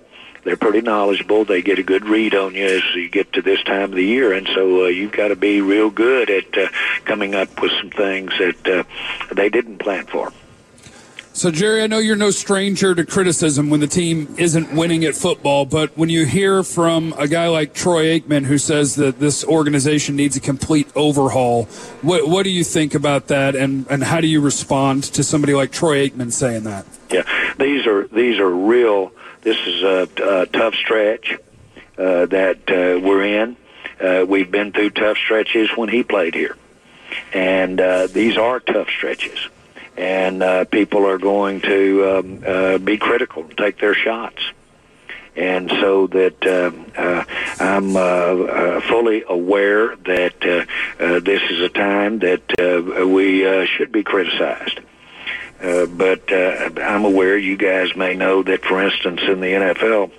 They're 0.45 0.57
pretty 0.57 0.81
knowledgeable. 0.81 1.45
They 1.45 1.61
get 1.61 1.79
a 1.79 1.83
good 1.83 2.07
read 2.07 2.35
on 2.35 2.55
you 2.55 2.65
as 2.65 2.83
you 2.95 3.09
get 3.09 3.33
to 3.35 3.43
this 3.43 3.62
time 3.62 3.83
of 3.83 3.93
the 3.93 4.05
year, 4.05 4.33
and 4.33 4.49
so 4.55 4.85
uh, 4.85 4.89
you've 4.89 5.12
got 5.12 5.29
to 5.29 5.37
be 5.37 5.61
real 5.61 5.91
good 5.91 6.31
at 6.31 6.57
uh, 6.57 6.69
coming 7.05 7.35
up 7.35 7.61
with 7.61 7.73
some 7.73 7.91
things 7.91 8.33
that 8.39 8.67
uh, 8.67 8.85
they 9.35 9.49
didn't 9.49 9.79
plan 9.79 10.07
for. 10.07 10.33
So, 11.33 11.53
Jerry, 11.53 11.83
I 11.83 11.87
know 11.87 11.99
you're 11.99 12.17
no 12.17 12.33
stranger 12.33 12.93
to 12.93 13.07
criticism 13.07 13.71
when 13.71 13.79
the 13.79 13.87
team 13.87 14.35
isn't 14.37 14.75
winning 14.75 15.05
at 15.05 15.15
football, 15.15 15.65
but 15.65 15.97
when 15.97 16.09
you 16.09 16.27
hear 16.27 16.65
from 16.65 17.15
a 17.17 17.29
guy 17.29 17.47
like 17.47 17.73
Troy 17.73 18.19
Aikman 18.19 18.45
who 18.45 18.59
says 18.59 18.97
that 18.97 19.21
this 19.21 19.45
organization 19.45 20.17
needs 20.17 20.37
a 20.37 20.41
complete 20.41 20.91
overhaul, 20.97 21.65
what, 22.03 22.29
what 22.29 22.43
do 22.43 22.51
you 22.51 22.65
think 22.65 22.97
about 22.97 23.29
that, 23.29 23.55
and, 23.55 23.87
and 23.89 24.03
how 24.03 24.21
do 24.21 24.27
you 24.27 24.41
respond 24.41 25.05
to 25.05 25.23
somebody 25.23 25.55
like 25.55 25.71
Troy 25.71 26.09
Aikman 26.09 26.33
saying 26.33 26.65
that? 26.65 26.85
Yeah, 27.11 27.23
these 27.59 27.87
are 27.87 28.09
these 28.09 28.41
are 28.41 28.51
real. 28.51 29.13
This 29.43 29.57
is 29.67 29.83
a, 29.83 30.09
a 30.23 30.47
tough 30.47 30.75
stretch 30.75 31.39
uh, 31.97 32.27
that 32.27 32.59
uh, 32.69 33.01
we're 33.01 33.25
in. 33.25 33.57
Uh, 34.01 34.27
we've 34.29 34.51
been 34.51 34.73
through 34.73 34.91
tough 34.91 35.17
stretches 35.17 35.71
when 35.77 35.89
he 35.89 36.03
played 36.03 36.35
here, 36.35 36.57
and 37.33 37.81
uh, 37.81 38.09
these 38.09 38.37
are 38.37 38.59
tough 38.59 38.89
stretches 38.89 39.49
and 40.00 40.42
uh, 40.42 40.64
people 40.64 41.07
are 41.07 41.19
going 41.19 41.61
to 41.61 42.19
um, 42.19 42.42
uh, 42.47 42.78
be 42.78 42.97
critical 42.97 43.45
and 43.45 43.57
take 43.57 43.78
their 43.78 43.95
shots. 43.95 44.42
and 45.37 45.71
so 45.71 46.07
that 46.09 46.45
uh, 46.45 46.73
uh, 47.00 47.25
I'm 47.61 47.95
uh, 47.95 48.00
uh, 48.00 48.80
fully 48.88 49.23
aware 49.28 49.95
that 49.97 50.35
uh, 50.45 50.64
uh, 51.02 51.21
this 51.21 51.42
is 51.50 51.61
a 51.61 51.69
time 51.69 52.19
that 52.21 52.42
uh, 52.59 53.07
we 53.07 53.47
uh, 53.47 53.64
should 53.66 53.92
be 53.92 54.02
criticized. 54.02 54.80
Uh, 55.62 55.87
but 55.87 56.33
uh, 56.33 56.71
I'm 56.80 57.04
aware 57.04 57.37
you 57.37 57.57
guys 57.57 57.95
may 57.95 58.14
know 58.14 58.42
that, 58.42 58.64
for 58.64 58.83
instance, 58.83 59.21
in 59.28 59.40
the 59.40 59.49
NFL, 59.49 60.11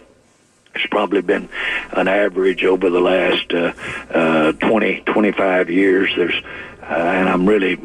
it's 0.76 0.86
probably 0.88 1.22
been 1.22 1.50
an 1.92 2.08
average 2.08 2.64
over 2.64 2.90
the 2.90 3.02
last 3.02 3.52
uh, 3.54 3.74
uh, 4.14 4.52
20, 4.54 5.02
25 5.02 5.70
years. 5.70 6.12
There's, 6.16 6.42
uh, 6.84 6.86
and 6.86 7.28
I'm 7.28 7.46
really 7.50 7.76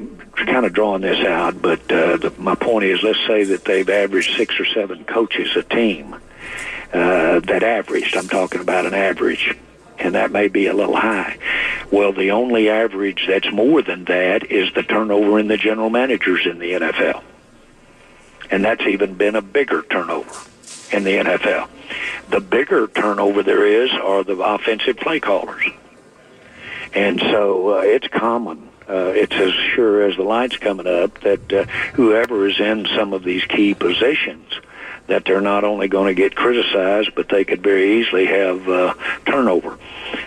kind 0.44 0.66
of 0.66 0.72
drawing 0.72 1.02
this 1.02 1.24
out, 1.26 1.60
but 1.60 1.80
uh, 1.90 2.16
the, 2.16 2.32
my 2.38 2.54
point 2.54 2.84
is, 2.84 3.02
let's 3.02 3.24
say 3.26 3.44
that 3.44 3.64
they've 3.64 3.88
averaged 3.88 4.36
six 4.36 4.58
or 4.60 4.66
seven 4.66 5.04
coaches 5.04 5.56
a 5.56 5.62
team. 5.62 6.16
Uh, 6.92 7.40
that 7.40 7.62
averaged, 7.62 8.16
I'm 8.16 8.28
talking 8.28 8.60
about 8.60 8.86
an 8.86 8.94
average, 8.94 9.56
and 9.98 10.14
that 10.14 10.30
may 10.30 10.48
be 10.48 10.66
a 10.66 10.72
little 10.72 10.96
high. 10.96 11.36
Well, 11.90 12.12
the 12.12 12.30
only 12.30 12.68
average 12.70 13.24
that's 13.28 13.50
more 13.52 13.82
than 13.82 14.04
that 14.04 14.50
is 14.50 14.72
the 14.72 14.82
turnover 14.82 15.38
in 15.38 15.48
the 15.48 15.56
general 15.56 15.90
managers 15.90 16.46
in 16.46 16.58
the 16.58 16.72
NFL. 16.72 17.22
And 18.50 18.64
that's 18.64 18.82
even 18.82 19.14
been 19.14 19.34
a 19.34 19.42
bigger 19.42 19.82
turnover 19.82 20.32
in 20.92 21.04
the 21.04 21.16
NFL. 21.16 21.68
The 22.30 22.40
bigger 22.40 22.86
turnover 22.88 23.42
there 23.42 23.66
is 23.66 23.90
are 23.92 24.22
the 24.24 24.36
offensive 24.38 24.96
play 24.96 25.20
callers. 25.20 25.64
And 26.94 27.20
so 27.20 27.78
uh, 27.78 27.80
it's 27.80 28.08
common. 28.08 28.65
Uh, 28.88 29.12
it's 29.14 29.34
as 29.34 29.52
sure 29.74 30.02
as 30.08 30.16
the 30.16 30.22
lights 30.22 30.56
coming 30.56 30.86
up 30.86 31.20
that 31.20 31.52
uh, 31.52 31.64
whoever 31.94 32.46
is 32.46 32.60
in 32.60 32.86
some 32.94 33.12
of 33.12 33.24
these 33.24 33.44
key 33.44 33.74
positions, 33.74 34.52
that 35.08 35.24
they're 35.24 35.40
not 35.40 35.64
only 35.64 35.88
going 35.88 36.06
to 36.06 36.14
get 36.14 36.36
criticized, 36.36 37.14
but 37.14 37.28
they 37.28 37.44
could 37.44 37.62
very 37.62 38.00
easily 38.00 38.26
have 38.26 38.68
uh, 38.68 38.94
turnover. 39.24 39.78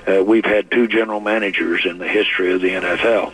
Uh, 0.07 0.23
we've 0.23 0.45
had 0.45 0.69
two 0.71 0.87
general 0.87 1.19
managers 1.19 1.85
in 1.85 1.97
the 1.97 2.07
history 2.07 2.53
of 2.53 2.61
the 2.61 2.69
NFL. 2.69 3.31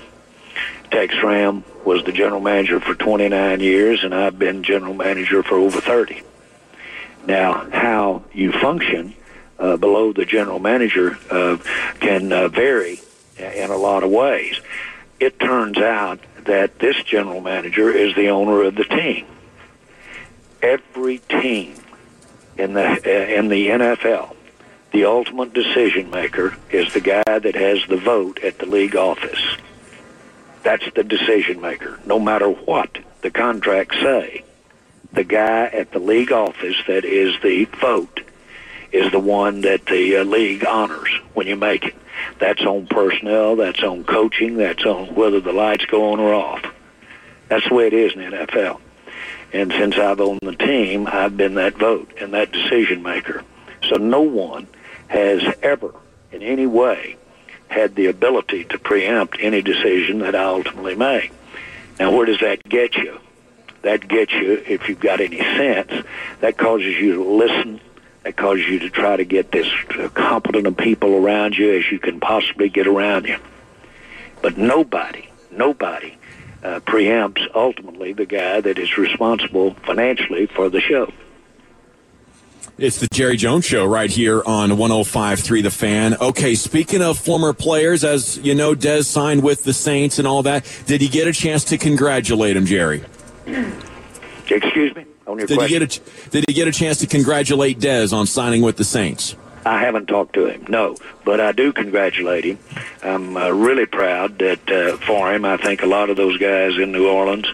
Tex 0.91 1.15
Schramm 1.15 1.63
was 1.83 2.03
the 2.03 2.11
general 2.11 2.41
manager 2.41 2.79
for 2.79 2.93
29 2.93 3.59
years, 3.59 4.03
and 4.03 4.13
I've 4.13 4.37
been 4.37 4.63
general 4.63 4.93
manager 4.93 5.41
for 5.43 5.55
over 5.55 5.81
30. 5.81 6.21
Now, 7.25 7.67
how 7.71 8.23
you 8.33 8.51
function 8.51 9.15
uh, 9.57 9.77
below 9.77 10.13
the 10.13 10.25
general 10.25 10.59
manager 10.59 11.17
uh, 11.31 11.57
can 11.99 12.31
uh, 12.31 12.47
vary 12.49 12.99
in 13.37 13.71
a 13.71 13.77
lot 13.77 14.03
of 14.03 14.11
ways. 14.11 14.59
It 15.19 15.39
turns 15.39 15.77
out 15.77 16.19
that 16.45 16.79
this 16.79 17.01
general 17.03 17.41
manager 17.41 17.89
is 17.89 18.15
the 18.15 18.29
owner 18.29 18.63
of 18.63 18.75
the 18.75 18.83
team. 18.83 19.25
Every 20.61 21.19
team 21.19 21.75
in 22.57 22.73
the 22.73 22.85
uh, 22.85 23.39
in 23.39 23.49
the 23.49 23.67
NFL, 23.67 24.35
the 24.91 25.05
ultimate 25.05 25.53
decision 25.53 26.09
maker 26.09 26.57
is 26.69 26.93
the 26.93 27.01
guy 27.01 27.23
that 27.39 27.55
has 27.55 27.85
the 27.87 27.97
vote 27.97 28.43
at 28.43 28.59
the 28.59 28.65
league 28.65 28.95
office. 28.95 29.43
That's 30.63 30.85
the 30.95 31.03
decision 31.03 31.61
maker, 31.61 31.99
no 32.05 32.19
matter 32.19 32.49
what 32.49 32.97
the 33.21 33.29
contracts 33.31 33.97
say 33.97 34.43
the 35.15 35.23
guy 35.23 35.65
at 35.67 35.91
the 35.91 35.99
league 35.99 36.31
office 36.31 36.75
that 36.87 37.05
is 37.05 37.33
the 37.41 37.65
vote 37.79 38.21
is 38.91 39.11
the 39.11 39.19
one 39.19 39.61
that 39.61 39.85
the 39.85 40.17
uh, 40.17 40.23
league 40.23 40.65
honors 40.65 41.09
when 41.33 41.47
you 41.47 41.55
make 41.55 41.85
it. 41.85 41.95
That's 42.39 42.61
on 42.63 42.87
personnel, 42.87 43.55
that's 43.55 43.81
on 43.83 44.03
coaching, 44.03 44.57
that's 44.57 44.85
on 44.85 45.15
whether 45.15 45.39
the 45.39 45.53
lights 45.53 45.85
go 45.85 46.11
on 46.11 46.19
or 46.19 46.33
off. 46.33 46.63
That's 47.47 47.67
the 47.67 47.75
way 47.75 47.87
it 47.87 47.93
is 47.93 48.13
in 48.13 48.19
the 48.19 48.37
NFL. 48.37 48.81
And 49.53 49.71
since 49.71 49.97
I've 49.97 50.19
owned 50.19 50.41
the 50.41 50.55
team, 50.55 51.07
I've 51.07 51.37
been 51.37 51.55
that 51.55 51.77
vote 51.77 52.11
and 52.19 52.33
that 52.33 52.51
decision 52.51 53.03
maker. 53.03 53.43
So 53.87 53.95
no 53.95 54.21
one 54.21 54.67
has 55.07 55.43
ever, 55.61 55.93
in 56.31 56.41
any 56.41 56.65
way, 56.65 57.15
had 57.67 57.95
the 57.95 58.07
ability 58.07 58.65
to 58.65 58.79
preempt 58.79 59.37
any 59.39 59.61
decision 59.61 60.19
that 60.19 60.35
I 60.35 60.43
ultimately 60.43 60.95
make. 60.95 61.31
Now, 61.99 62.11
where 62.15 62.25
does 62.25 62.39
that 62.41 62.67
get 62.67 62.95
you? 62.95 63.19
that 63.85 64.07
gets 64.07 64.33
you, 64.33 64.63
if 64.65 64.89
you've 64.89 64.99
got 64.99 65.21
any 65.21 65.37
sense, 65.37 65.91
that 66.41 66.57
causes 66.57 66.95
you 66.95 67.15
to 67.15 67.23
listen. 67.23 67.79
That 68.25 68.37
causes 68.37 68.65
you 68.65 68.79
to 68.79 68.89
try 68.89 69.17
to 69.17 69.23
get 69.23 69.53
as 69.53 69.67
competent 70.15 70.65
of 70.65 70.75
people 70.75 71.13
around 71.13 71.55
you 71.55 71.77
as 71.77 71.91
you 71.91 71.99
can 71.99 72.19
possibly 72.19 72.69
get 72.69 72.87
around 72.87 73.27
you. 73.27 73.37
But 74.41 74.57
nobody, 74.57 75.29
nobody 75.51 76.17
uh, 76.63 76.79
preempts 76.79 77.47
ultimately 77.53 78.13
the 78.13 78.25
guy 78.25 78.61
that 78.61 78.79
is 78.79 78.97
responsible 78.97 79.75
financially 79.85 80.47
for 80.47 80.69
the 80.69 80.81
show. 80.81 81.13
It's 82.79 82.99
the 82.99 83.07
Jerry 83.13 83.37
Jones 83.37 83.63
Show 83.63 83.85
right 83.85 84.09
here 84.09 84.41
on 84.43 84.71
105.3 84.71 85.61
The 85.61 85.69
Fan. 85.69 86.15
Okay, 86.19 86.55
speaking 86.55 87.03
of 87.03 87.19
former 87.19 87.53
players, 87.53 88.03
as 88.03 88.39
you 88.39 88.55
know, 88.55 88.73
Dez 88.73 89.05
signed 89.05 89.43
with 89.43 89.63
the 89.63 89.71
Saints 89.71 90.17
and 90.17 90.27
all 90.27 90.41
that. 90.43 90.65
Did 90.87 90.99
he 90.99 91.09
get 91.09 91.27
a 91.27 91.31
chance 91.31 91.63
to 91.65 91.77
congratulate 91.77 92.57
him, 92.57 92.65
Jerry? 92.65 93.03
Excuse 94.49 94.95
me? 94.95 95.05
On 95.27 95.37
your 95.37 95.47
did 95.47 95.57
question? 95.57 95.81
he 95.81 95.87
get 95.87 95.97
a 95.97 96.29
Did 96.29 96.45
he 96.47 96.53
get 96.53 96.67
a 96.67 96.71
chance 96.71 96.99
to 96.99 97.07
congratulate 97.07 97.79
Dez 97.79 98.13
on 98.13 98.27
signing 98.27 98.61
with 98.61 98.77
the 98.77 98.83
Saints? 98.83 99.35
I 99.65 99.79
haven't 99.79 100.05
talked 100.05 100.33
to 100.33 100.45
him, 100.45 100.65
no, 100.69 100.95
but 101.23 101.39
I 101.39 101.51
do 101.51 101.73
congratulate 101.73 102.43
him. 102.43 102.59
I'm 103.01 103.35
uh, 103.35 103.49
really 103.49 103.87
proud 103.87 104.37
that 104.37 104.69
uh, 104.69 104.97
for 104.97 105.33
him. 105.33 105.43
I 105.43 105.57
think 105.57 105.81
a 105.81 105.87
lot 105.87 106.11
of 106.11 106.17
those 106.17 106.37
guys 106.37 106.77
in 106.77 106.91
New 106.91 107.09
Orleans, 107.09 107.47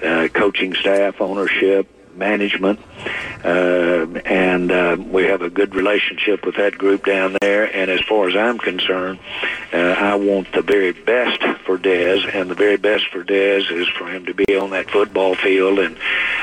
uh, 0.00 0.28
coaching 0.32 0.74
staff, 0.74 1.20
ownership, 1.20 1.88
management, 2.14 2.78
uh, 3.44 4.06
and 4.24 4.70
uh, 4.70 4.96
we 5.00 5.24
have 5.24 5.42
a 5.42 5.50
good 5.50 5.74
relationship 5.74 6.46
with 6.46 6.54
that 6.56 6.78
group 6.78 7.04
down 7.04 7.36
there. 7.40 7.64
And 7.74 7.90
as 7.90 8.00
far 8.02 8.28
as 8.28 8.36
I'm 8.36 8.58
concerned, 8.58 9.18
uh, 9.72 9.76
I 9.76 10.14
want 10.14 10.52
the 10.52 10.62
very 10.62 10.92
best 10.92 11.40
for 11.70 11.78
Dez, 11.78 12.28
and 12.34 12.50
the 12.50 12.56
very 12.56 12.76
best 12.76 13.06
for 13.12 13.22
Dez 13.22 13.70
is 13.70 13.86
for 13.86 14.08
him 14.08 14.26
to 14.26 14.34
be 14.34 14.56
on 14.56 14.70
that 14.70 14.90
football 14.90 15.36
field 15.36 15.78
and 15.78 15.96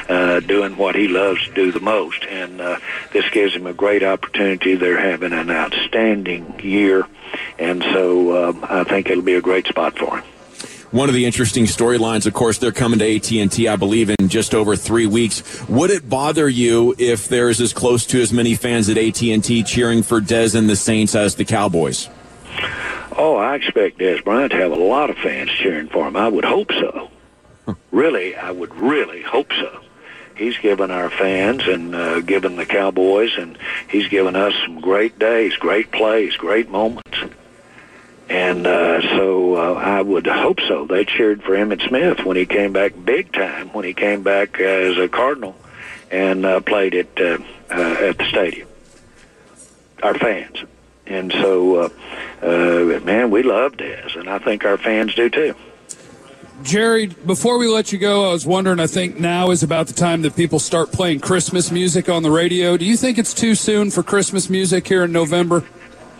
uh, 0.07 0.39
doing 0.39 0.77
what 0.77 0.95
he 0.95 1.09
loves 1.09 1.45
to 1.47 1.53
do 1.53 1.69
the 1.69 1.81
most. 1.81 2.23
And 2.23 2.61
uh, 2.61 2.79
this 3.11 3.29
gives 3.31 3.53
him 3.53 3.67
a 3.67 3.73
great 3.73 4.03
opportunity. 4.03 4.75
They're 4.75 4.97
having 4.97 5.33
an 5.33 5.51
outstanding 5.51 6.61
year, 6.61 7.05
and 7.59 7.83
so 7.83 8.51
um, 8.51 8.65
I 8.69 8.85
think 8.85 9.09
it'll 9.09 9.21
be 9.21 9.33
a 9.33 9.41
great 9.41 9.67
spot 9.67 9.97
for 9.97 10.19
him 10.19 10.23
one 10.91 11.09
of 11.09 11.15
the 11.15 11.25
interesting 11.25 11.65
storylines 11.65 12.25
of 12.25 12.33
course 12.33 12.59
they're 12.59 12.71
coming 12.71 12.97
to 12.97 13.15
AT&T 13.17 13.67
I 13.67 13.75
believe 13.75 14.09
in 14.09 14.29
just 14.29 14.55
over 14.55 14.77
3 14.77 15.05
weeks 15.05 15.67
would 15.67 15.89
it 15.89 16.07
bother 16.09 16.47
you 16.47 16.95
if 16.97 17.27
there's 17.27 17.59
as 17.59 17.73
close 17.73 18.05
to 18.05 18.21
as 18.21 18.31
many 18.31 18.55
fans 18.55 18.87
at 18.87 18.97
AT&T 18.97 19.63
cheering 19.63 20.01
for 20.01 20.21
Dez 20.21 20.55
and 20.55 20.69
the 20.69 20.77
Saints 20.77 21.13
as 21.13 21.35
the 21.35 21.43
Cowboys 21.43 22.07
Oh 23.17 23.35
I 23.35 23.55
expect 23.55 23.99
Dez 23.99 24.23
Bryant 24.23 24.51
to 24.51 24.57
have 24.57 24.71
a 24.71 24.75
lot 24.75 25.09
of 25.09 25.17
fans 25.17 25.49
cheering 25.49 25.89
for 25.89 26.07
him 26.07 26.15
I 26.15 26.27
would 26.27 26.45
hope 26.45 26.71
so 26.71 27.09
really 27.91 28.35
I 28.35 28.51
would 28.51 28.73
really 28.75 29.21
hope 29.21 29.51
so 29.53 29.81
he's 30.35 30.57
given 30.57 30.91
our 30.91 31.09
fans 31.09 31.67
and 31.67 31.95
uh, 31.95 32.21
given 32.21 32.55
the 32.55 32.65
Cowboys 32.65 33.37
and 33.37 33.57
he's 33.89 34.07
given 34.07 34.35
us 34.35 34.53
some 34.63 34.79
great 34.81 35.17
days 35.17 35.55
great 35.55 35.91
plays 35.91 36.35
great 36.37 36.69
moments 36.69 37.17
and 38.29 38.67
uh, 38.67 39.01
so 39.01 39.55
uh, 39.55 39.73
I 39.73 40.01
would 40.01 40.27
hope 40.27 40.59
so. 40.67 40.85
They 40.85 41.05
cheered 41.05 41.43
for 41.43 41.51
Emmitt 41.51 41.87
Smith 41.87 42.25
when 42.25 42.35
he 42.35 42.45
came 42.45 42.73
back 42.73 42.93
big 43.05 43.31
time, 43.31 43.69
when 43.69 43.85
he 43.85 43.93
came 43.93 44.23
back 44.23 44.59
uh, 44.59 44.63
as 44.63 44.97
a 44.97 45.07
Cardinal 45.07 45.55
and 46.11 46.45
uh, 46.45 46.59
played 46.59 46.93
at, 46.93 47.19
uh, 47.19 47.37
uh, 47.69 47.95
at 48.01 48.17
the 48.17 48.25
stadium. 48.25 48.67
Our 50.03 50.13
fans. 50.15 50.57
And 51.09 51.31
so, 51.31 51.75
uh, 51.75 51.89
uh, 52.41 52.99
man, 53.01 53.31
we 53.31 53.43
love 53.43 53.73
Dez, 53.73 54.15
and 54.17 54.29
I 54.29 54.39
think 54.39 54.65
our 54.65 54.77
fans 54.77 55.15
do 55.15 55.29
too. 55.29 55.55
Jerry, 56.63 57.07
before 57.07 57.59
we 57.59 57.67
let 57.67 57.91
you 57.91 57.99
go, 57.99 58.29
I 58.29 58.33
was 58.33 58.45
wondering, 58.45 58.79
I 58.79 58.87
think 58.87 59.19
now 59.19 59.51
is 59.51 59.61
about 59.61 59.87
the 59.87 59.93
time 59.93 60.23
that 60.23 60.35
people 60.35 60.57
start 60.57 60.91
playing 60.91 61.19
Christmas 61.19 61.71
music 61.71 62.09
on 62.09 62.23
the 62.23 62.31
radio. 62.31 62.77
Do 62.77 62.85
you 62.85 62.97
think 62.97 63.19
it's 63.19 63.33
too 63.33 63.53
soon 63.53 63.91
for 63.91 64.01
Christmas 64.01 64.49
music 64.49 64.87
here 64.87 65.03
in 65.03 65.11
November? 65.11 65.63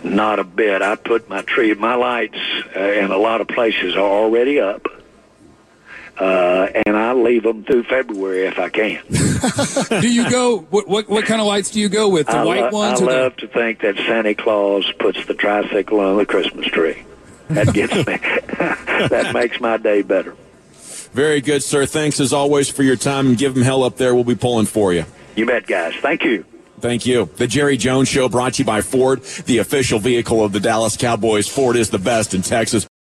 Not 0.04 0.38
a 0.38 0.44
bit. 0.44 0.84
I 0.84 0.96
put 0.96 1.28
my 1.28 1.42
tree, 1.42 1.74
my 1.74 1.96
lights 1.96 2.38
uh, 2.76 2.80
in 2.80 3.12
a 3.12 3.18
lot 3.18 3.42
of 3.42 3.48
places 3.48 3.96
are 3.96 4.00
already 4.00 4.60
up. 4.60 4.86
Uh, 6.20 6.68
and 6.86 6.96
I 6.96 7.07
leave 7.24 7.44
them 7.44 7.64
through 7.64 7.84
February 7.84 8.46
if 8.48 8.60
I 8.60 8.70
can. 8.70 9.04
do 10.02 10.12
you 10.12 10.30
go? 10.30 10.60
What, 10.60 10.88
what, 10.88 11.10
what 11.10 11.26
kind 11.26 11.42
of 11.42 11.48
lights 11.48 11.72
do 11.72 11.80
you 11.80 11.90
go 11.90 12.10
with? 12.10 12.28
The 12.28 12.38
I 12.38 12.44
white 12.46 12.72
lo- 12.72 12.80
ones? 12.80 13.02
I 13.02 13.06
love 13.06 13.36
the... 13.36 13.42
to 13.42 13.48
think 13.48 13.82
that 13.82 13.96
Santa 13.98 14.36
Claus 14.36 14.92
puts 15.00 15.26
the 15.26 15.34
tricycle 15.34 16.00
on 16.00 16.18
the 16.18 16.26
Christmas 16.26 16.68
tree. 16.68 17.04
That 17.50 17.74
gets 17.74 17.96
me. 17.96 18.04
that 19.08 19.32
makes 19.34 19.60
my 19.60 19.78
day 19.78 20.02
better. 20.02 20.36
Very 21.14 21.42
good, 21.42 21.64
sir. 21.64 21.86
Thanks 21.86 22.20
as 22.20 22.34
always 22.34 22.70
for 22.70 22.84
your 22.84 22.96
time 22.96 23.28
and 23.28 23.38
give 23.38 23.54
them 23.54 23.64
hell 23.64 23.84
up 23.84 23.98
there. 23.98 24.14
We'll 24.14 24.24
be 24.24 24.36
pulling 24.36 24.66
for 24.66 24.94
you. 24.94 25.06
You 25.36 25.46
bet, 25.46 25.68
guys. 25.68 25.96
Thank 25.96 26.24
you. 26.24 26.46
Thank 26.80 27.06
you. 27.06 27.30
The 27.38 27.48
Jerry 27.48 27.78
Jones 27.78 28.08
Show 28.08 28.30
brought 28.30 28.56
to 28.56 28.62
you 28.62 28.66
by 28.66 28.82
Ford, 28.82 29.24
the 29.46 29.58
official 29.60 30.00
vehicle 30.00 30.44
of 30.44 30.52
the 30.52 30.60
Dallas 30.60 30.96
Cowboys. 30.96 31.48
Ford 31.48 31.76
is 31.76 31.90
the 31.90 31.98
best 31.98 32.34
in 32.34 32.42
Texas. 32.42 32.88